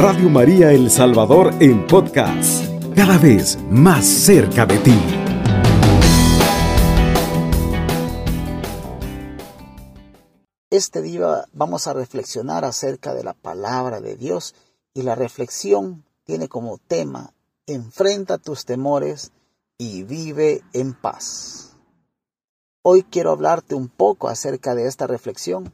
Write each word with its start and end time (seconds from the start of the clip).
Radio 0.00 0.30
María 0.30 0.70
El 0.70 0.92
Salvador 0.92 1.52
en 1.58 1.84
podcast, 1.84 2.64
cada 2.94 3.18
vez 3.18 3.58
más 3.68 4.06
cerca 4.06 4.64
de 4.64 4.78
ti. 4.78 4.96
Este 10.70 11.02
día 11.02 11.46
vamos 11.52 11.88
a 11.88 11.94
reflexionar 11.94 12.64
acerca 12.64 13.12
de 13.12 13.24
la 13.24 13.32
palabra 13.32 14.00
de 14.00 14.14
Dios 14.14 14.54
y 14.94 15.02
la 15.02 15.16
reflexión 15.16 16.04
tiene 16.22 16.46
como 16.46 16.78
tema 16.78 17.34
Enfrenta 17.66 18.38
tus 18.38 18.66
temores 18.66 19.32
y 19.78 20.04
vive 20.04 20.62
en 20.74 20.94
paz. 20.94 21.76
Hoy 22.82 23.02
quiero 23.02 23.32
hablarte 23.32 23.74
un 23.74 23.88
poco 23.88 24.28
acerca 24.28 24.76
de 24.76 24.86
esta 24.86 25.08
reflexión 25.08 25.72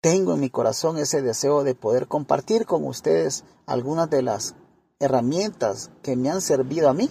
tengo 0.00 0.34
en 0.34 0.40
mi 0.40 0.50
corazón 0.50 0.98
ese 0.98 1.22
deseo 1.22 1.64
de 1.64 1.74
poder 1.74 2.06
compartir 2.06 2.66
con 2.66 2.84
ustedes 2.86 3.44
algunas 3.66 4.08
de 4.08 4.22
las 4.22 4.54
herramientas 5.00 5.90
que 6.02 6.16
me 6.16 6.30
han 6.30 6.40
servido 6.40 6.88
a 6.88 6.94
mí 6.94 7.10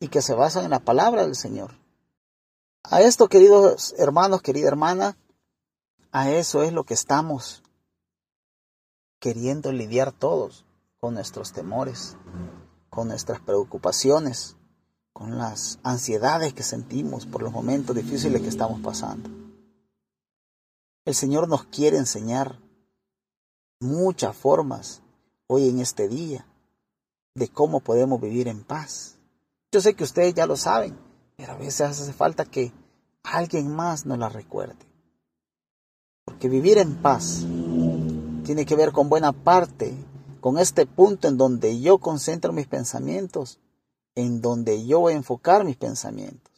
y 0.00 0.08
que 0.08 0.22
se 0.22 0.34
basan 0.34 0.64
en 0.64 0.70
la 0.70 0.80
palabra 0.80 1.22
del 1.22 1.36
Señor. 1.36 1.78
A 2.82 3.00
esto, 3.00 3.28
queridos 3.28 3.94
hermanos, 3.96 4.42
querida 4.42 4.68
hermana, 4.68 5.16
a 6.10 6.30
eso 6.30 6.62
es 6.62 6.72
lo 6.72 6.84
que 6.84 6.94
estamos 6.94 7.62
queriendo 9.20 9.70
lidiar 9.72 10.10
todos 10.10 10.66
con 10.98 11.14
nuestros 11.14 11.52
temores, 11.52 12.16
con 12.90 13.08
nuestras 13.08 13.40
preocupaciones, 13.40 14.56
con 15.12 15.38
las 15.38 15.78
ansiedades 15.84 16.54
que 16.54 16.64
sentimos 16.64 17.24
por 17.24 17.42
los 17.42 17.52
momentos 17.52 17.94
difíciles 17.94 18.42
que 18.42 18.48
estamos 18.48 18.80
pasando. 18.80 19.41
El 21.04 21.16
Señor 21.16 21.48
nos 21.48 21.64
quiere 21.64 21.96
enseñar 21.96 22.60
muchas 23.80 24.36
formas 24.36 25.02
hoy 25.48 25.68
en 25.68 25.80
este 25.80 26.06
día 26.06 26.46
de 27.34 27.48
cómo 27.48 27.80
podemos 27.80 28.20
vivir 28.20 28.46
en 28.46 28.62
paz. 28.62 29.16
Yo 29.72 29.80
sé 29.80 29.94
que 29.94 30.04
ustedes 30.04 30.34
ya 30.34 30.46
lo 30.46 30.56
saben, 30.56 30.96
pero 31.36 31.54
a 31.54 31.56
veces 31.56 31.80
hace 31.80 32.12
falta 32.12 32.44
que 32.44 32.72
alguien 33.24 33.74
más 33.74 34.06
nos 34.06 34.16
la 34.16 34.28
recuerde. 34.28 34.76
Porque 36.24 36.48
vivir 36.48 36.78
en 36.78 36.94
paz 37.02 37.44
tiene 38.44 38.64
que 38.64 38.76
ver 38.76 38.92
con 38.92 39.08
buena 39.08 39.32
parte, 39.32 39.92
con 40.40 40.56
este 40.56 40.86
punto 40.86 41.26
en 41.26 41.36
donde 41.36 41.80
yo 41.80 41.98
concentro 41.98 42.52
mis 42.52 42.68
pensamientos, 42.68 43.58
en 44.14 44.40
donde 44.40 44.86
yo 44.86 45.00
voy 45.00 45.14
a 45.14 45.16
enfocar 45.16 45.64
mis 45.64 45.76
pensamientos. 45.76 46.51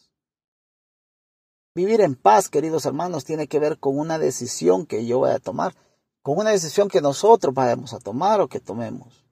Vivir 1.75 2.01
en 2.03 2.15
paz, 2.15 2.49
queridos 2.49 2.87
hermanos, 2.87 3.25
tiene 3.25 3.49
que 3.49 3.59
ver 3.59 3.79
con 3.79 3.99
una 3.99 4.19
decisión 4.19 4.87
que 4.87 5.07
yo 5.07 5.19
voy 5.19 5.31
a 5.31 5.41
tomar, 5.41 5.75
con 6.23 6.39
una 6.39 6.51
decisión 6.51 6.89
que 6.89 7.01
nosotros 7.01 7.53
vayamos 7.53 7.93
a 7.93 7.99
tomar 7.99 8.41
o 8.41 8.49
que 8.49 8.61
tomemos. 8.61 9.25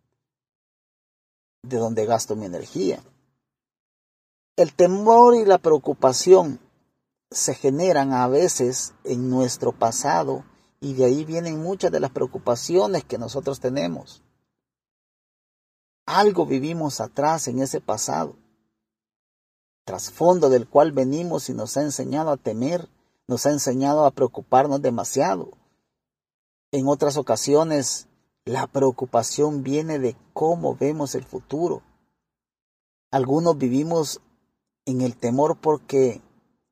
De 1.63 1.77
donde 1.77 2.05
gasto 2.05 2.35
mi 2.35 2.47
energía. 2.47 3.01
El 4.57 4.75
temor 4.75 5.37
y 5.37 5.45
la 5.45 5.59
preocupación 5.59 6.59
se 7.31 7.55
generan 7.55 8.13
a 8.13 8.27
veces 8.27 8.93
en 9.05 9.31
nuestro 9.31 9.73
pasado 9.73 10.45
y 10.81 10.95
de 10.95 11.05
ahí 11.05 11.25
vienen 11.25 11.63
muchas 11.63 11.93
de 11.93 12.01
las 12.01 12.11
preocupaciones 12.11 13.05
que 13.05 13.19
nosotros 13.19 13.61
tenemos. 13.61 14.25
Algo 16.07 16.45
vivimos 16.45 17.01
atrás 17.01 17.47
en 17.47 17.61
ese 17.61 17.81
pasado 17.81 18.42
trasfondo 19.85 20.49
del 20.49 20.69
cual 20.69 20.93
venimos 20.93 21.49
y 21.49 21.55
nos 21.55 21.77
ha 21.77 21.83
enseñado 21.83 22.31
a 22.31 22.37
temer, 22.37 22.89
nos 23.27 23.47
ha 23.47 23.51
enseñado 23.51 24.05
a 24.05 24.11
preocuparnos 24.11 24.83
demasiado. 24.83 25.51
En 26.71 26.89
otras 26.89 27.17
ocasiones, 27.17 28.09
la 28.45 28.67
preocupación 28.67 29.63
viene 29.63 29.99
de 29.99 30.17
cómo 30.33 30.77
vemos 30.77 31.15
el 31.15 31.25
futuro. 31.25 31.83
Algunos 33.11 33.59
vivimos 33.59 34.21
en 34.87 35.01
el 35.01 35.17
temor 35.17 35.61
porque 35.61 36.23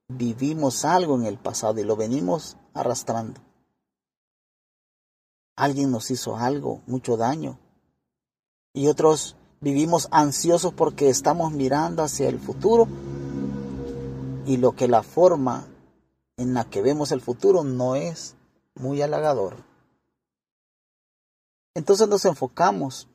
vivimos 0.09 0.85
algo 0.85 1.17
en 1.17 1.27
el 1.27 1.39
pasado 1.39 1.81
y 1.81 1.85
lo 1.85 1.97
venimos 1.97 2.57
arrastrando. 2.75 3.41
Alguien 5.57 5.91
nos 5.91 6.11
hizo 6.11 6.37
algo, 6.37 6.83
mucho 6.87 7.17
daño. 7.17 7.59
Y 8.73 8.89
otros 8.89 9.37
Vivimos 9.63 10.09
ansiosos 10.11 10.73
porque 10.73 11.11
estamos 11.11 11.53
mirando 11.53 12.03
hacia 12.03 12.29
el 12.29 12.39
futuro 12.39 12.89
y 14.47 14.57
lo 14.57 14.73
que 14.73 14.89
la 14.89 15.03
forma 15.03 15.67
en 16.39 16.55
la 16.55 16.65
que 16.65 16.81
vemos 16.81 17.13
el 17.13 17.21
futuro 17.21 17.63
no 17.63 17.95
es 17.95 18.37
muy 18.75 19.03
halagador. 19.03 19.57
Entonces 21.75 22.09
nos 22.09 22.25
enfocamos 22.25 23.07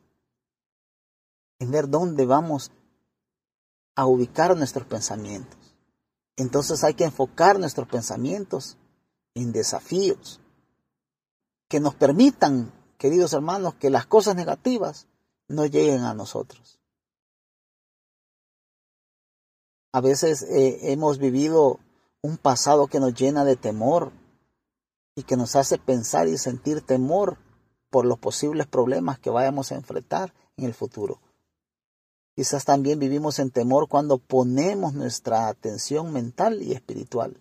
en 1.57 1.71
ver 1.71 1.89
dónde 1.89 2.27
vamos 2.27 2.71
a 3.95 4.05
ubicar 4.05 4.55
nuestros 4.55 4.85
pensamientos. 4.85 5.57
Entonces 6.37 6.83
hay 6.83 6.93
que 6.93 7.05
enfocar 7.05 7.59
nuestros 7.59 7.87
pensamientos 7.87 8.77
en 9.33 9.51
desafíos 9.51 10.39
que 11.67 11.79
nos 11.79 11.95
permitan, 11.95 12.71
queridos 12.99 13.33
hermanos, 13.33 13.73
que 13.75 13.89
las 13.89 14.05
cosas 14.05 14.35
negativas 14.35 15.07
no 15.47 15.65
lleguen 15.65 16.03
a 16.03 16.13
nosotros. 16.13 16.79
A 19.91 20.01
veces 20.01 20.43
eh, 20.43 20.91
hemos 20.91 21.19
vivido 21.19 21.79
un 22.21 22.37
pasado 22.37 22.87
que 22.87 22.99
nos 22.99 23.13
llena 23.13 23.45
de 23.45 23.55
temor 23.55 24.11
y 25.15 25.23
que 25.23 25.37
nos 25.37 25.55
hace 25.55 25.77
pensar 25.77 26.27
y 26.27 26.37
sentir 26.37 26.81
temor 26.81 27.37
por 27.89 28.05
los 28.05 28.19
posibles 28.19 28.67
problemas 28.67 29.19
que 29.19 29.29
vayamos 29.29 29.71
a 29.71 29.75
enfrentar 29.75 30.33
en 30.57 30.65
el 30.65 30.73
futuro. 30.73 31.21
Quizás 32.35 32.65
también 32.65 32.99
vivimos 32.99 33.39
en 33.39 33.51
temor 33.51 33.87
cuando 33.87 34.17
ponemos 34.17 34.93
nuestra 34.93 35.47
atención 35.47 36.11
mental 36.11 36.61
y 36.61 36.73
espiritual 36.73 37.39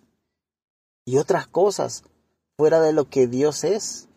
y 1.05 1.17
otras 1.17 1.47
cosas 1.47 2.03
fuera 2.57 2.79
de 2.79 2.93
lo 2.93 3.09
que 3.09 3.27
Dios 3.27 3.63
es, 3.63 4.07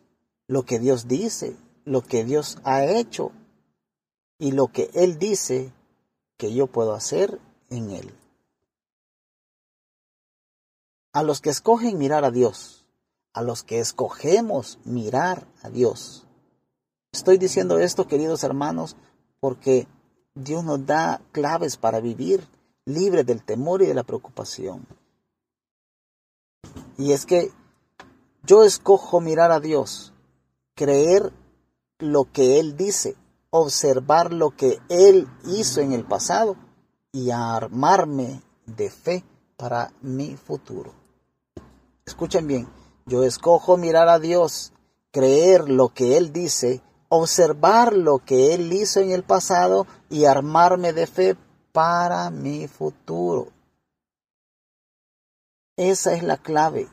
lo 0.47 0.65
que 0.65 0.79
Dios 0.79 1.09
dice, 1.09 1.57
lo 1.85 2.03
que 2.03 2.25
Dios 2.25 2.59
ha 2.63 2.85
hecho 2.85 3.33
y 4.39 4.53
lo 4.53 4.69
que 4.69 4.91
Él 4.95 5.19
dice 5.19 5.73
que 6.37 6.55
yo 6.55 6.67
puedo 6.69 6.95
hacer 6.95 7.41
en 7.71 7.91
Él. 7.91 8.15
A 11.13 11.23
los 11.23 11.41
que 11.41 11.51
escogen 11.51 11.99
mirar 11.99 12.25
a 12.25 12.31
Dios, 12.31 12.87
a 13.33 13.43
los 13.43 13.63
que 13.63 13.81
escogemos 13.81 14.79
mirar 14.85 15.47
a 15.63 15.71
Dios. 15.71 16.27
Estoy 17.13 17.39
diciendo 17.39 17.79
esto, 17.79 18.07
queridos 18.07 18.45
hermanos, 18.45 18.97
porque 19.41 19.89
Dios 20.35 20.65
nos 20.65 20.87
da 20.87 21.21
claves 21.33 21.77
para 21.77 22.01
vivir 22.01 22.47
libre 22.85 23.25
del 23.25 23.43
temor 23.43 23.83
y 23.83 23.87
de 23.87 23.95
la 23.95 24.05
preocupación. 24.05 24.87
Y 26.97 27.13
es 27.13 27.27
que 27.27 27.51
yo 28.45 28.65
escojo 28.65 29.21
mirar 29.21 29.53
a 29.53 29.61
Dios, 29.61 30.13
creer 30.75 31.33
lo 31.99 32.31
que 32.31 32.61
Él 32.61 32.77
dice, 32.77 33.17
observar 33.51 34.33
lo 34.33 34.51
que 34.51 34.79
Él 34.89 35.29
hizo 35.45 35.81
en 35.81 35.93
el 35.93 36.05
pasado 36.05 36.57
y 37.13 37.31
armarme 37.31 38.43
de 38.67 38.91
fe 38.91 39.25
para 39.57 39.93
mi 40.03 40.37
futuro. 40.37 40.93
Escuchen 42.07 42.47
bien, 42.47 42.69
yo 43.07 43.25
escojo 43.25 43.77
mirar 43.77 44.09
a 44.09 44.19
Dios, 44.19 44.73
creer 45.11 45.69
lo 45.69 45.89
que 45.91 46.17
Él 46.17 46.33
dice, 46.33 46.83
observar 47.09 47.95
lo 47.95 48.19
que 48.19 48.55
Él 48.55 48.73
hizo 48.73 49.01
en 49.01 49.11
el 49.11 49.23
pasado 49.23 49.87
y 50.11 50.25
armarme 50.25 50.93
de 50.93 51.07
fe 51.07 51.37
para 51.73 52.31
mi 52.31 52.69
futuro. 52.69 53.49
Esa 55.77 56.13
es 56.13 56.23
la 56.23 56.37
clave. 56.37 56.89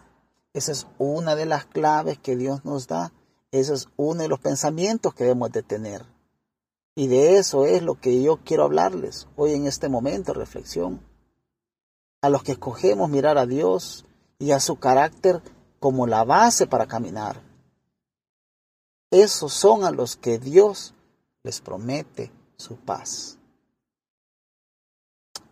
Esa 0.54 0.72
es 0.72 0.88
una 1.00 1.36
de 1.36 1.46
las 1.46 1.66
claves 1.66 2.18
que 2.20 2.36
Dios 2.36 2.64
nos 2.64 2.88
da. 2.88 3.12
Ese 3.52 3.74
es 3.74 3.90
uno 3.98 4.22
de 4.22 4.28
los 4.28 4.40
pensamientos 4.40 5.14
que 5.14 5.24
debemos 5.24 5.52
de 5.52 5.64
tener. 5.64 6.15
Y 6.96 7.08
de 7.08 7.38
eso 7.38 7.66
es 7.66 7.84
lo 7.84 8.00
que 8.00 8.24
yo 8.24 8.38
quiero 8.38 8.64
hablarles 8.64 9.28
hoy 9.36 9.52
en 9.52 9.68
este 9.68 9.90
momento 9.90 10.32
de 10.32 10.40
reflexión. 10.40 11.02
A 12.22 12.30
los 12.30 12.42
que 12.42 12.54
escogemos 12.54 13.10
mirar 13.10 13.38
a 13.38 13.46
Dios 13.46 14.06
y 14.40 14.52
a 14.52 14.62
su 14.62 14.78
carácter 14.78 15.42
como 15.80 16.08
la 16.08 16.24
base 16.24 16.68
para 16.68 16.88
caminar. 16.88 17.42
Esos 19.12 19.54
son 19.54 19.84
a 19.84 19.92
los 19.92 20.16
que 20.16 20.40
Dios 20.40 20.94
les 21.44 21.62
promete 21.62 22.32
su 22.58 22.78
paz. 22.78 23.38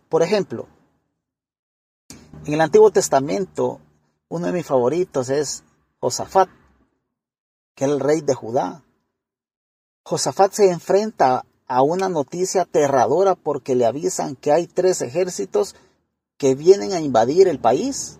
Por 0.08 0.22
ejemplo, 0.22 0.66
en 2.46 2.54
el 2.54 2.60
Antiguo 2.60 2.90
Testamento, 2.90 3.80
uno 4.28 4.46
de 4.46 4.52
mis 4.52 4.66
favoritos 4.66 5.30
es 5.30 5.62
Josafat, 6.00 6.48
que 7.74 7.84
es 7.84 7.90
el 7.90 8.00
rey 8.00 8.20
de 8.20 8.34
Judá. 8.34 8.82
Josafat 10.04 10.52
se 10.52 10.70
enfrenta 10.70 11.46
a 11.66 11.82
una 11.82 12.10
noticia 12.10 12.62
aterradora 12.62 13.34
porque 13.34 13.74
le 13.74 13.86
avisan 13.86 14.36
que 14.36 14.52
hay 14.52 14.66
tres 14.66 15.00
ejércitos 15.00 15.74
que 16.36 16.54
vienen 16.54 16.92
a 16.92 17.00
invadir 17.00 17.48
el 17.48 17.58
país, 17.58 18.18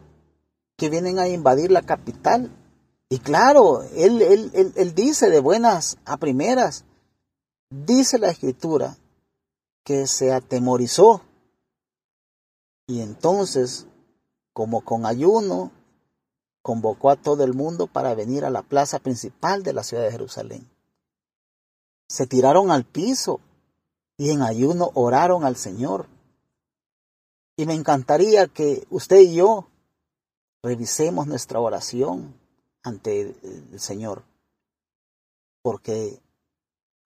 que 0.76 0.88
vienen 0.88 1.18
a 1.18 1.28
invadir 1.28 1.70
la 1.70 1.82
capital 1.82 2.50
Y 3.10 3.18
claro, 3.18 3.82
él, 3.94 4.22
él, 4.22 4.94
dice 4.94 5.28
de 5.28 5.38
buenas 5.38 5.98
a 6.06 6.16
primeras, 6.16 6.84
dice 7.68 8.18
la 8.18 8.30
escritura, 8.30 8.96
que 9.84 10.06
se 10.06 10.32
atemorizó. 10.32 11.20
Y 12.86 13.02
entonces, 13.02 13.86
como 14.54 14.80
con 14.80 15.04
ayuno, 15.04 15.70
convocó 16.62 17.10
a 17.10 17.16
todo 17.16 17.44
el 17.44 17.52
mundo 17.52 17.86
para 17.86 18.14
venir 18.14 18.44
a 18.46 18.50
la 18.50 18.62
plaza 18.62 18.98
principal 18.98 19.62
de 19.62 19.74
la 19.74 19.84
ciudad 19.84 20.04
de 20.04 20.10
Jerusalén. 20.10 20.73
Se 22.08 22.26
tiraron 22.26 22.70
al 22.70 22.84
piso 22.84 23.40
y 24.16 24.30
en 24.30 24.42
ayuno 24.42 24.90
oraron 24.94 25.44
al 25.44 25.56
Señor. 25.56 26.06
Y 27.56 27.66
me 27.66 27.74
encantaría 27.74 28.48
que 28.48 28.86
usted 28.90 29.20
y 29.20 29.36
yo 29.36 29.68
revisemos 30.62 31.26
nuestra 31.26 31.60
oración 31.60 32.34
ante 32.82 33.20
el 33.42 33.80
Señor, 33.80 34.24
porque 35.62 36.20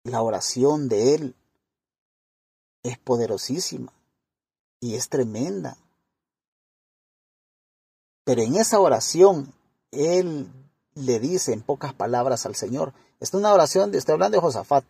la 0.04 0.22
oración 0.22 0.88
de 0.88 1.14
Él 1.14 1.34
es 2.82 2.98
poderosísima 2.98 3.92
y 4.80 4.94
es 4.94 5.08
tremenda. 5.08 5.76
Pero 8.24 8.42
en 8.42 8.56
esa 8.56 8.80
oración, 8.80 9.52
Él 9.90 10.50
le 10.98 11.20
dice 11.20 11.52
en 11.52 11.62
pocas 11.62 11.94
palabras 11.94 12.46
al 12.46 12.54
Señor, 12.54 12.92
es 13.20 13.34
una 13.34 13.52
oración, 13.52 13.90
de, 13.90 13.98
estoy 13.98 14.14
hablando 14.14 14.36
de 14.36 14.42
Josafat. 14.42 14.84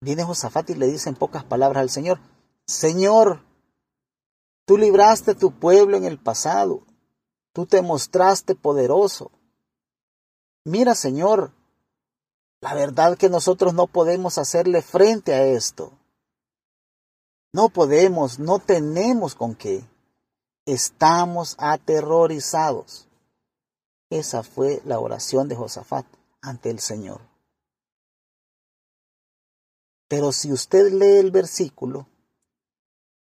Viene 0.00 0.24
Josafat 0.24 0.70
y 0.70 0.74
le 0.74 0.86
dice 0.86 1.08
en 1.08 1.16
pocas 1.16 1.44
palabras 1.44 1.80
al 1.80 1.90
Señor, 1.90 2.20
Señor, 2.66 3.42
tú 4.66 4.76
libraste 4.76 5.34
tu 5.34 5.52
pueblo 5.52 5.96
en 5.96 6.04
el 6.04 6.18
pasado, 6.18 6.82
tú 7.52 7.66
te 7.66 7.80
mostraste 7.82 8.54
poderoso. 8.54 9.30
Mira, 10.64 10.94
Señor, 10.94 11.52
la 12.60 12.74
verdad 12.74 13.16
que 13.16 13.28
nosotros 13.28 13.74
no 13.74 13.86
podemos 13.86 14.38
hacerle 14.38 14.82
frente 14.82 15.32
a 15.34 15.44
esto. 15.44 15.92
No 17.52 17.68
podemos, 17.68 18.38
no 18.38 18.58
tenemos 18.58 19.34
con 19.34 19.54
qué. 19.54 19.84
Estamos 20.66 21.54
aterrorizados. 21.58 23.08
Esa 24.10 24.42
fue 24.42 24.80
la 24.84 24.98
oración 25.00 25.48
de 25.48 25.56
Josafat 25.56 26.06
ante 26.40 26.70
el 26.70 26.78
Señor. 26.78 27.20
Pero 30.08 30.30
si 30.32 30.52
usted 30.52 30.92
lee 30.92 31.18
el 31.18 31.30
versículo, 31.32 32.06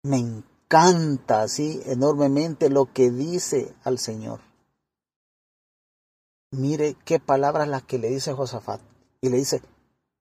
me 0.03 0.17
encanta 0.17 1.41
así 1.41 1.81
enormemente 1.85 2.69
lo 2.69 2.93
que 2.93 3.09
dice 3.09 3.73
al 3.83 3.97
Señor. 3.97 4.39
Mire 6.51 6.95
qué 7.05 7.19
palabras 7.19 7.67
las 7.67 7.83
que 7.83 7.97
le 7.97 8.09
dice 8.09 8.33
Josafat. 8.33 8.81
Y 9.21 9.29
le 9.29 9.37
dice, 9.37 9.63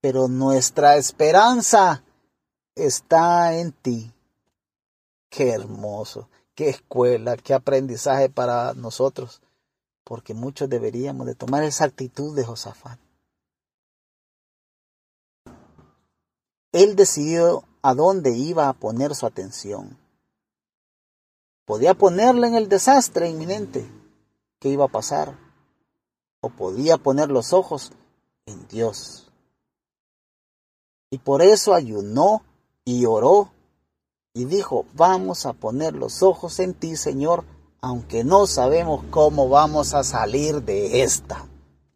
pero 0.01 0.29
nuestra 0.29 0.97
esperanza 0.97 2.03
está 2.75 3.59
en 3.59 3.73
ti. 3.73 4.13
Qué 5.29 5.51
hermoso, 5.51 6.29
qué 6.55 6.71
escuela, 6.71 7.37
qué 7.37 7.55
aprendizaje 7.55 8.31
para 8.31 8.73
nosotros, 8.75 9.43
porque 10.05 10.35
muchos 10.35 10.69
deberíamos 10.69 11.27
de 11.27 11.35
tomar 11.35 11.65
esa 11.65 11.85
actitud 11.85 12.37
de 12.37 12.45
Josafat. 12.45 12.99
Él 16.73 16.97
decidió 16.97 17.65
a 17.83 17.95
dónde 17.95 18.37
iba 18.37 18.69
a 18.69 18.73
poner 18.73 19.15
su 19.15 19.27
atención. 19.27 19.99
Podía 21.65 21.95
ponerla 21.95 22.47
en 22.47 22.55
el 22.55 22.69
desastre 22.69 23.29
inminente 23.29 23.89
que 24.59 24.69
iba 24.69 24.85
a 24.85 24.89
pasar, 24.89 25.39
o 26.41 26.51
podía 26.51 26.99
poner 26.99 27.31
los 27.31 27.53
ojos 27.53 27.93
en 28.47 28.67
Dios. 28.69 29.31
Y 31.11 31.19
por 31.19 31.43
eso 31.43 31.75
ayunó 31.75 32.43
y 32.85 33.07
oró 33.07 33.53
y 34.35 34.45
dijo, 34.47 34.85
vamos 34.95 35.47
a 35.47 35.53
poner 35.53 35.95
los 35.95 36.23
ojos 36.23 36.59
en 36.59 36.75
ti, 36.75 36.97
Señor, 36.97 37.45
aunque 37.85 38.25
no 38.25 38.47
sabemos 38.47 39.05
cómo 39.11 39.51
vamos 39.51 39.93
a 39.93 40.05
salir 40.05 40.63
de 40.63 41.03
esta. 41.03 41.47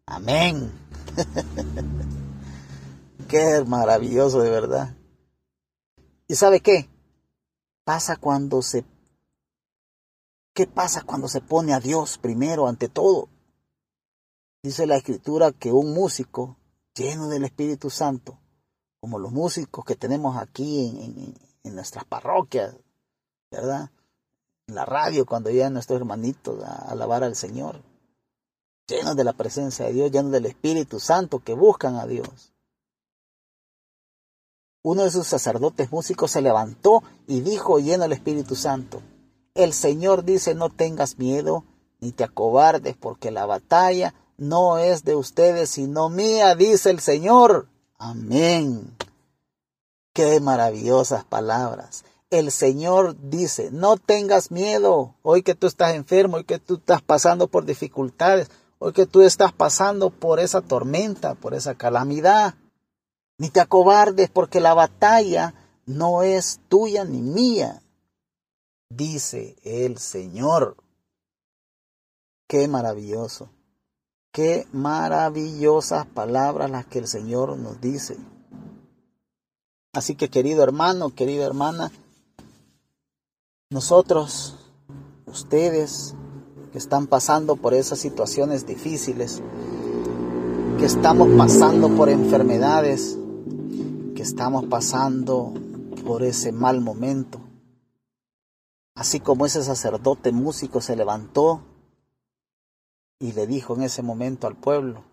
Amén. 0.05 0.71
Qué 3.27 3.63
maravilloso 3.65 4.41
de 4.41 4.51
verdad. 4.51 4.95
¿Y 6.27 6.35
sabe 6.35 6.59
qué? 6.59 6.87
Pasa 7.83 8.17
cuando 8.17 8.61
se... 8.61 8.85
¿Qué 10.53 10.67
pasa 10.67 11.01
cuando 11.01 11.27
se 11.27 11.41
pone 11.41 11.73
a 11.73 11.79
Dios 11.79 12.19
primero 12.19 12.67
ante 12.67 12.87
todo? 12.87 13.27
Dice 14.61 14.85
la 14.85 14.97
escritura 14.97 15.53
que 15.53 15.71
un 15.71 15.95
músico 15.95 16.57
lleno 16.93 17.29
del 17.29 17.45
Espíritu 17.45 17.89
Santo, 17.89 18.37
como 18.99 19.17
los 19.17 19.31
músicos 19.31 19.85
que 19.85 19.95
tenemos 19.95 20.37
aquí 20.37 20.85
en, 20.85 21.33
en, 21.63 21.75
nuestras 21.75 22.05
parroquias, 22.05 22.75
¿verdad? 23.49 23.89
En 24.69 24.75
la 24.75 24.85
radio 24.85 25.25
cuando 25.25 25.49
llegan 25.49 25.73
nuestros 25.73 25.99
hermanitos 25.99 26.63
a 26.63 26.91
alabar 26.91 27.23
al 27.23 27.35
Señor, 27.35 27.81
llenos 28.87 29.17
de 29.17 29.23
la 29.25 29.33
presencia 29.33 29.85
de 29.85 29.93
Dios, 29.93 30.11
llenos 30.11 30.31
del 30.31 30.45
Espíritu 30.45 30.99
Santo 30.99 31.39
que 31.39 31.53
buscan 31.53 31.97
a 31.97 32.07
Dios 32.07 32.53
uno 34.81 35.03
de 35.03 35.11
sus 35.11 35.27
sacerdotes 35.27 35.91
músicos 35.91 36.31
se 36.31 36.41
levantó 36.41 37.03
y 37.27 37.41
dijo 37.41 37.79
lleno 37.79 38.03
del 38.03 38.13
Espíritu 38.13 38.55
Santo, 38.55 39.01
el 39.53 39.73
Señor 39.73 40.23
dice 40.23 40.55
no 40.55 40.69
tengas 40.69 41.17
miedo 41.17 41.65
ni 41.99 42.11
te 42.11 42.23
acobardes 42.23 42.95
porque 42.95 43.29
la 43.29 43.45
batalla 43.45 44.13
no 44.37 44.77
es 44.77 45.03
de 45.03 45.15
ustedes 45.15 45.71
sino 45.71 46.09
mía, 46.09 46.55
dice 46.55 46.91
el 46.91 47.01
Señor. 47.01 47.67
Amén. 47.97 48.95
Qué 50.13 50.39
maravillosas 50.39 51.25
palabras. 51.25 52.05
El 52.29 52.51
Señor 52.51 53.15
dice, 53.29 53.69
no 53.71 53.97
tengas 53.97 54.51
miedo, 54.51 55.15
hoy 55.23 55.41
que 55.41 55.55
tú 55.55 55.67
estás 55.67 55.95
enfermo, 55.95 56.37
hoy 56.37 56.43
que 56.43 56.59
tú 56.59 56.75
estás 56.75 57.01
pasando 57.01 57.47
por 57.47 57.65
dificultades, 57.65 58.49
hoy 58.77 58.93
que 58.93 59.05
tú 59.05 59.21
estás 59.21 59.51
pasando 59.51 60.09
por 60.09 60.39
esa 60.39 60.61
tormenta, 60.61 61.35
por 61.35 61.53
esa 61.53 61.75
calamidad 61.75 62.55
ni 63.39 63.49
te 63.49 63.61
acobardes 63.61 64.29
porque 64.29 64.59
la 64.59 64.75
batalla 64.75 65.55
no 65.85 66.21
es 66.21 66.59
tuya 66.67 67.05
ni 67.05 67.21
mía, 67.21 67.81
dice 68.89 69.55
el 69.63 69.97
Señor. 69.97 70.75
Qué 72.47 72.67
maravilloso, 72.67 73.49
qué 74.33 74.67
maravillosas 74.73 76.05
palabras 76.05 76.69
las 76.69 76.85
que 76.85 76.99
el 76.99 77.07
Señor 77.07 77.57
nos 77.57 77.79
dice. 77.79 78.17
Así 79.93 80.15
que 80.15 80.29
querido 80.29 80.61
hermano, 80.61 81.15
querida 81.15 81.45
hermana, 81.45 81.91
nosotros, 83.71 84.57
ustedes 85.27 86.15
que 86.71 86.79
están 86.79 87.05
pasando 87.05 87.55
por 87.55 87.75
esas 87.75 87.99
situaciones 87.99 88.65
difíciles, 88.65 89.43
que 90.79 90.85
estamos 90.85 91.27
pasando 91.37 91.87
por 91.95 92.09
enfermedades, 92.09 93.15
que 94.15 94.23
estamos 94.23 94.65
pasando 94.65 95.53
por 96.03 96.23
ese 96.23 96.51
mal 96.51 96.81
momento. 96.81 97.41
Así 98.95 99.19
como 99.19 99.45
ese 99.45 99.63
sacerdote 99.63 100.31
músico 100.31 100.81
se 100.81 100.95
levantó 100.95 101.61
y 103.19 103.33
le 103.33 103.45
dijo 103.45 103.75
en 103.75 103.83
ese 103.83 104.01
momento 104.01 104.47
al 104.47 104.55
pueblo 104.55 105.03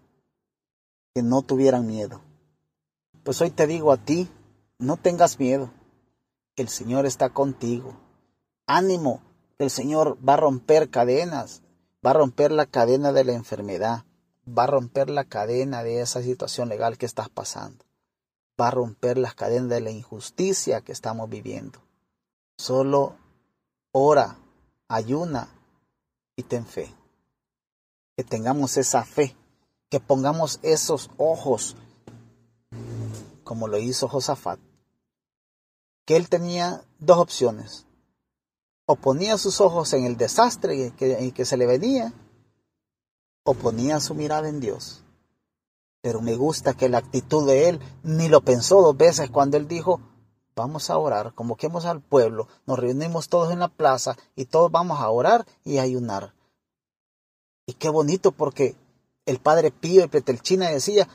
que 1.14 1.22
no 1.22 1.42
tuvieran 1.42 1.86
miedo. 1.86 2.22
Pues 3.22 3.38
hoy 3.42 3.50
te 3.50 3.66
digo 3.66 3.92
a 3.92 3.98
ti, 3.98 4.30
no 4.78 4.96
tengas 4.96 5.38
miedo, 5.38 5.70
el 6.56 6.68
Señor 6.68 7.04
está 7.04 7.28
contigo. 7.28 8.05
Ánimo, 8.66 9.22
el 9.58 9.70
Señor 9.70 10.18
va 10.26 10.34
a 10.34 10.38
romper 10.38 10.90
cadenas, 10.90 11.62
va 12.04 12.10
a 12.10 12.14
romper 12.14 12.52
la 12.52 12.66
cadena 12.66 13.12
de 13.12 13.24
la 13.24 13.32
enfermedad, 13.32 14.04
va 14.46 14.64
a 14.64 14.68
romper 14.68 15.10
la 15.10 15.24
cadena 15.24 15.82
de 15.82 16.00
esa 16.00 16.22
situación 16.22 16.68
legal 16.68 16.98
que 16.98 17.06
estás 17.06 17.28
pasando 17.28 17.86
va 18.60 18.68
a 18.68 18.70
romper 18.70 19.18
las 19.18 19.34
cadenas 19.34 19.68
de 19.68 19.80
la 19.80 19.90
injusticia 19.90 20.80
que 20.80 20.92
estamos 20.92 21.28
viviendo. 21.28 21.80
Solo 22.56 23.16
ora, 23.92 24.38
ayuna 24.88 25.48
y 26.36 26.42
ten 26.42 26.66
fe. 26.66 26.94
Que 28.16 28.24
tengamos 28.24 28.78
esa 28.78 29.04
fe, 29.04 29.36
que 29.90 30.00
pongamos 30.00 30.58
esos 30.62 31.10
ojos, 31.18 31.76
como 33.44 33.68
lo 33.68 33.78
hizo 33.78 34.08
Josafat, 34.08 34.58
que 36.06 36.16
él 36.16 36.30
tenía 36.30 36.82
dos 36.98 37.18
opciones. 37.18 37.85
O 38.86 38.96
ponía 38.96 39.36
sus 39.36 39.60
ojos 39.60 39.92
en 39.92 40.04
el 40.04 40.16
desastre 40.16 40.92
que, 40.96 41.32
que 41.32 41.44
se 41.44 41.56
le 41.56 41.66
venía, 41.66 42.12
o 43.44 43.54
ponía 43.54 44.00
su 44.00 44.14
mirada 44.14 44.48
en 44.48 44.60
Dios. 44.60 45.02
Pero 46.02 46.20
me 46.20 46.36
gusta 46.36 46.74
que 46.74 46.88
la 46.88 46.98
actitud 46.98 47.46
de 47.46 47.68
él 47.68 47.80
ni 48.02 48.28
lo 48.28 48.40
pensó 48.40 48.80
dos 48.80 48.96
veces 48.96 49.30
cuando 49.30 49.56
él 49.56 49.66
dijo, 49.66 50.00
vamos 50.54 50.88
a 50.88 50.98
orar, 50.98 51.34
convoquemos 51.34 51.84
al 51.84 52.00
pueblo, 52.00 52.48
nos 52.66 52.78
reunimos 52.78 53.28
todos 53.28 53.52
en 53.52 53.58
la 53.58 53.68
plaza 53.68 54.16
y 54.34 54.46
todos 54.46 54.70
vamos 54.70 55.00
a 55.00 55.10
orar 55.10 55.46
y 55.64 55.78
ayunar. 55.78 56.34
Y 57.66 57.74
qué 57.74 57.88
bonito 57.88 58.32
porque 58.32 58.76
el 59.26 59.38
padre 59.38 59.70
Pío 59.70 60.02
de 60.02 60.08
Petelchina 60.08 60.70
decía, 60.70 61.08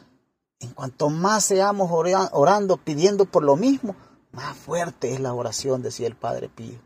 en 0.60 0.72
cuanto 0.74 1.10
más 1.10 1.46
seamos 1.46 1.90
orando, 1.92 2.78
pidiendo 2.78 3.26
por 3.26 3.44
lo 3.44 3.56
mismo, 3.56 3.96
más 4.32 4.56
fuerte 4.56 5.14
es 5.14 5.20
la 5.20 5.34
oración, 5.34 5.82
decía 5.82 6.08
el 6.08 6.16
padre 6.16 6.50
Pío. 6.50 6.80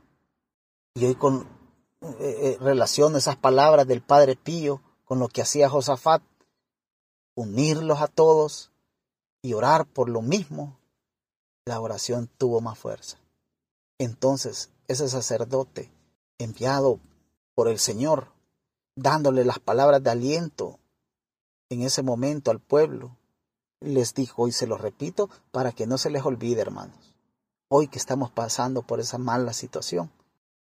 Y 0.97 1.05
hoy 1.05 1.15
con 1.15 1.45
eh, 2.19 2.57
eh 2.61 2.77
esas 3.15 3.35
palabras 3.35 3.85
del 3.85 4.01
padre 4.01 4.37
Pío 4.37 4.81
con 5.03 5.19
lo 5.19 5.27
que 5.27 5.41
hacía 5.41 5.69
Josafat, 5.69 6.23
unirlos 7.35 8.01
a 8.01 8.07
todos 8.07 8.71
y 9.41 9.53
orar 9.53 9.85
por 9.85 10.07
lo 10.07 10.21
mismo, 10.21 10.79
la 11.65 11.81
oración 11.81 12.29
tuvo 12.37 12.61
más 12.61 12.79
fuerza. 12.79 13.17
Entonces, 13.99 14.69
ese 14.87 15.09
sacerdote 15.09 15.91
enviado 16.37 16.99
por 17.55 17.67
el 17.67 17.77
Señor, 17.77 18.31
dándole 18.95 19.43
las 19.43 19.59
palabras 19.59 20.01
de 20.01 20.11
aliento 20.11 20.79
en 21.69 21.81
ese 21.81 22.03
momento 22.03 22.51
al 22.51 22.61
pueblo, 22.61 23.17
les 23.81 24.13
dijo, 24.13 24.47
y 24.47 24.53
se 24.53 24.65
lo 24.65 24.77
repito, 24.77 25.29
para 25.51 25.73
que 25.73 25.87
no 25.87 25.97
se 25.97 26.09
les 26.09 26.23
olvide, 26.23 26.61
hermanos, 26.61 27.17
hoy 27.67 27.89
que 27.89 27.99
estamos 27.99 28.31
pasando 28.31 28.81
por 28.81 29.01
esa 29.01 29.17
mala 29.17 29.51
situación, 29.51 30.09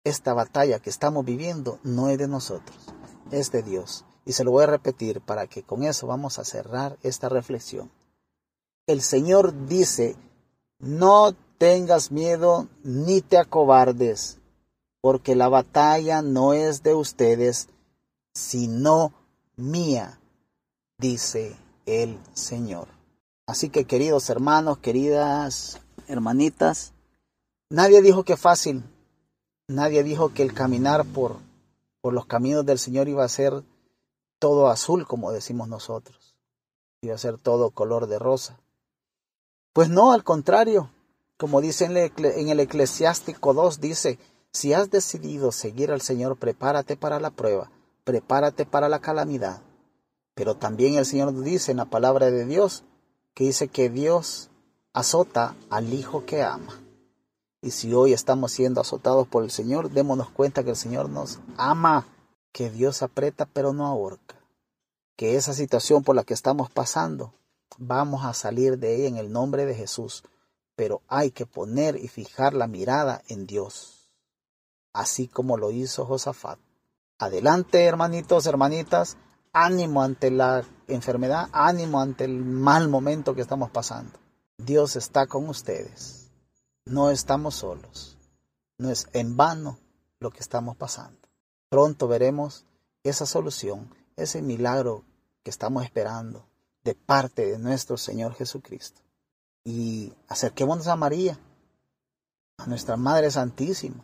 esta 0.04 0.34
batalla 0.34 0.80
que 0.80 0.90
estamos 0.90 1.24
viviendo 1.24 1.78
no 1.82 2.08
es 2.08 2.18
de 2.18 2.28
nosotros, 2.28 2.76
es 3.30 3.50
de 3.52 3.62
Dios. 3.62 4.04
Y 4.24 4.32
se 4.32 4.44
lo 4.44 4.50
voy 4.50 4.64
a 4.64 4.68
repetir 4.68 5.20
para 5.20 5.46
que 5.46 5.62
con 5.62 5.82
eso 5.84 6.06
vamos 6.06 6.38
a 6.38 6.44
cerrar 6.44 6.98
esta 7.02 7.28
reflexión. 7.28 7.90
El 8.86 9.00
Señor 9.02 9.66
dice, 9.66 10.16
no 10.78 11.34
tengas 11.58 12.10
miedo 12.12 12.68
ni 12.82 13.20
te 13.20 13.38
acobardes, 13.38 14.38
porque 15.00 15.34
la 15.34 15.48
batalla 15.48 16.22
no 16.22 16.52
es 16.52 16.82
de 16.82 16.94
ustedes, 16.94 17.68
sino 18.34 19.12
mía, 19.56 20.20
dice 20.98 21.56
el 21.86 22.18
Señor. 22.34 22.88
Así 23.46 23.70
que 23.70 23.84
queridos 23.86 24.28
hermanos, 24.30 24.78
queridas 24.78 25.80
hermanitas, 26.06 26.92
nadie 27.70 28.02
dijo 28.02 28.24
que 28.24 28.36
fácil, 28.36 28.84
nadie 29.68 30.02
dijo 30.02 30.32
que 30.34 30.42
el 30.42 30.54
caminar 30.54 31.04
por, 31.04 31.36
por 32.00 32.12
los 32.12 32.26
caminos 32.26 32.66
del 32.66 32.78
Señor 32.78 33.08
iba 33.08 33.24
a 33.24 33.28
ser 33.28 33.62
todo 34.38 34.68
azul, 34.68 35.06
como 35.06 35.30
decimos 35.30 35.68
nosotros, 35.68 36.34
iba 37.02 37.14
a 37.14 37.18
ser 37.18 37.38
todo 37.38 37.70
color 37.70 38.06
de 38.06 38.18
rosa. 38.18 38.58
Pues 39.72 39.90
no, 39.90 40.12
al 40.12 40.24
contrario, 40.24 40.90
como 41.36 41.60
dice 41.60 41.84
en 41.84 42.48
el 42.48 42.60
Eclesiástico 42.60 43.54
2, 43.54 43.80
dice, 43.80 44.18
si 44.50 44.72
has 44.72 44.90
decidido 44.90 45.52
seguir 45.52 45.92
al 45.92 46.00
Señor, 46.00 46.36
prepárate 46.36 46.96
para 46.96 47.20
la 47.20 47.30
prueba, 47.30 47.70
prepárate 48.04 48.66
para 48.66 48.88
la 48.88 49.00
calamidad. 49.00 49.62
Pero 50.34 50.56
también 50.56 50.94
el 50.94 51.04
Señor 51.04 51.32
dice 51.42 51.70
en 51.72 51.76
la 51.76 51.84
palabra 51.84 52.30
de 52.30 52.44
Dios, 52.44 52.84
que 53.34 53.44
dice 53.44 53.68
que 53.68 53.90
Dios 53.90 54.50
azota 54.92 55.54
al 55.70 55.92
hijo 55.92 56.24
que 56.24 56.42
ama. 56.42 56.80
Y 57.60 57.72
si 57.72 57.92
hoy 57.92 58.12
estamos 58.12 58.52
siendo 58.52 58.80
azotados 58.80 59.26
por 59.26 59.42
el 59.42 59.50
Señor, 59.50 59.90
démonos 59.90 60.30
cuenta 60.30 60.62
que 60.62 60.70
el 60.70 60.76
Señor 60.76 61.08
nos 61.08 61.40
ama, 61.56 62.06
que 62.52 62.70
Dios 62.70 63.02
aprieta 63.02 63.46
pero 63.46 63.72
no 63.72 63.86
ahorca, 63.86 64.36
que 65.16 65.36
esa 65.36 65.54
situación 65.54 66.04
por 66.04 66.14
la 66.14 66.22
que 66.22 66.34
estamos 66.34 66.70
pasando, 66.70 67.34
vamos 67.76 68.24
a 68.24 68.32
salir 68.32 68.78
de 68.78 68.96
ella 68.96 69.08
en 69.08 69.16
el 69.16 69.32
nombre 69.32 69.66
de 69.66 69.74
Jesús, 69.74 70.22
pero 70.76 71.02
hay 71.08 71.32
que 71.32 71.46
poner 71.46 71.96
y 71.96 72.06
fijar 72.06 72.54
la 72.54 72.68
mirada 72.68 73.22
en 73.28 73.46
Dios, 73.46 74.08
así 74.92 75.26
como 75.26 75.56
lo 75.56 75.72
hizo 75.72 76.06
Josafat. 76.06 76.60
Adelante, 77.18 77.84
hermanitos, 77.84 78.46
hermanitas, 78.46 79.16
ánimo 79.52 80.02
ante 80.02 80.30
la 80.30 80.64
enfermedad, 80.86 81.48
ánimo 81.52 82.00
ante 82.00 82.24
el 82.24 82.44
mal 82.44 82.88
momento 82.88 83.34
que 83.34 83.40
estamos 83.40 83.70
pasando. 83.70 84.12
Dios 84.56 84.94
está 84.94 85.26
con 85.26 85.48
ustedes. 85.48 86.17
No 86.88 87.10
estamos 87.10 87.56
solos. 87.56 88.16
No 88.78 88.90
es 88.90 89.08
en 89.12 89.36
vano 89.36 89.78
lo 90.20 90.30
que 90.30 90.40
estamos 90.40 90.76
pasando. 90.76 91.18
Pronto 91.68 92.08
veremos 92.08 92.64
esa 93.02 93.26
solución, 93.26 93.94
ese 94.16 94.42
milagro 94.42 95.04
que 95.42 95.50
estamos 95.50 95.84
esperando 95.84 96.46
de 96.84 96.94
parte 96.94 97.46
de 97.46 97.58
nuestro 97.58 97.96
Señor 97.96 98.34
Jesucristo. 98.34 99.02
Y 99.64 100.14
acerquémonos 100.28 100.86
a 100.86 100.96
María, 100.96 101.38
a 102.56 102.66
nuestra 102.66 102.96
Madre 102.96 103.30
Santísima. 103.30 104.02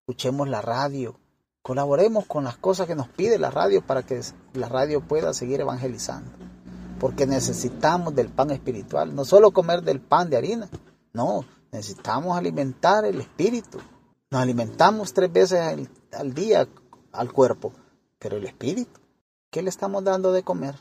Escuchemos 0.00 0.48
la 0.48 0.62
radio, 0.62 1.18
Colaboremos 1.68 2.24
con 2.24 2.44
las 2.44 2.56
cosas 2.56 2.86
que 2.86 2.94
nos 2.94 3.08
pide 3.08 3.38
la 3.38 3.50
radio 3.50 3.86
para 3.86 4.02
que 4.02 4.18
la 4.54 4.70
radio 4.70 5.02
pueda 5.02 5.34
seguir 5.34 5.60
evangelizando. 5.60 6.30
Porque 6.98 7.26
necesitamos 7.26 8.14
del 8.14 8.30
pan 8.30 8.50
espiritual, 8.52 9.14
no 9.14 9.26
solo 9.26 9.50
comer 9.50 9.82
del 9.82 10.00
pan 10.00 10.30
de 10.30 10.38
harina, 10.38 10.70
no, 11.12 11.44
necesitamos 11.72 12.36
alimentar 12.36 13.04
el 13.04 13.20
espíritu. 13.20 13.78
Nos 14.30 14.42
alimentamos 14.42 15.12
tres 15.12 15.32
veces 15.32 15.60
al, 16.12 16.34
día 16.34 16.68
al 17.12 17.32
cuerpo, 17.32 17.72
pero 18.18 18.36
el 18.36 18.44
espíritu, 18.44 19.00
¿qué 19.50 19.62
le 19.62 19.70
estamos 19.70 20.04
dando 20.04 20.32
de 20.32 20.42
comer? 20.42 20.76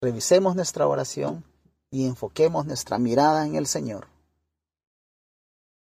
Revisemos 0.00 0.56
nuestra 0.56 0.86
oración 0.86 1.44
y 1.90 2.06
enfoquemos 2.06 2.66
nuestra 2.66 2.98
mirada 2.98 3.46
en 3.46 3.56
el 3.56 3.66
Señor. 3.66 4.08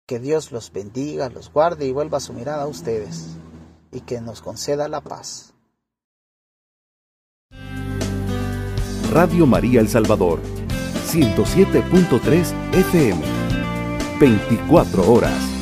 Que 0.05 0.19
Dios 0.19 0.51
los 0.51 0.71
bendiga, 0.71 1.29
los 1.29 1.51
guarde 1.51 1.85
y 1.85 1.91
vuelva 1.91 2.19
su 2.19 2.33
mirada 2.33 2.63
a 2.63 2.67
ustedes 2.67 3.27
y 3.91 4.01
que 4.01 4.21
nos 4.21 4.41
conceda 4.41 4.87
la 4.87 5.01
paz. 5.01 5.53
Radio 9.11 9.45
María 9.45 9.79
El 9.79 9.87
Salvador, 9.87 10.39
107.3 11.07 12.53
FM, 12.73 13.21
24 14.19 15.11
horas. 15.11 15.56